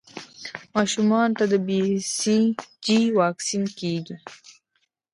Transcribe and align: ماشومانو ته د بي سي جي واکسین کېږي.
ماشومانو 0.75 1.35
ته 1.39 1.45
د 1.51 1.53
بي 1.67 1.79
سي 2.17 2.39
جي 2.85 2.99
واکسین 3.19 3.63
کېږي. 3.79 4.15